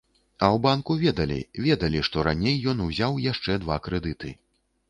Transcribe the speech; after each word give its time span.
А 0.37 0.45
ў 0.53 0.57
банку 0.65 0.95
ведалі, 1.01 1.37
ведалі, 1.67 2.01
што 2.07 2.25
раней 2.31 2.57
ён 2.73 2.81
узяў 2.89 3.23
яшчэ 3.31 3.61
два 3.67 3.81
крэдыты. 3.91 4.35